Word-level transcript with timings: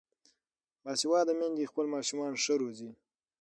باسواده 0.83 1.33
میندې 1.39 1.69
خپل 1.71 1.85
ماشومان 1.95 2.33
ښه 2.43 2.53
روزي. 2.61 2.91